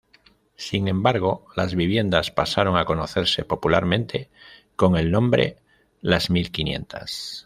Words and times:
Sin 0.55 0.87
embargo, 0.87 1.45
las 1.55 1.75
viviendas 1.75 2.31
pasaron 2.31 2.75
a 2.75 2.85
conocerse 2.85 3.45
popularmente 3.45 4.31
con 4.75 4.97
el 4.97 5.11
nombre 5.11 5.57
"Las 6.01 6.31
Mil 6.31 6.51
Quinientas". 6.51 7.37